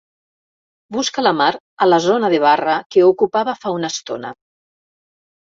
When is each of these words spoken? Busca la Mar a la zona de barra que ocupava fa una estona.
Busca 0.95 1.23
la 1.25 1.33
Mar 1.41 1.49
a 1.85 1.89
la 1.89 1.99
zona 2.07 2.31
de 2.35 2.39
barra 2.45 2.79
que 2.97 3.05
ocupava 3.11 3.55
fa 3.65 3.75
una 3.77 3.93
estona. 3.97 4.33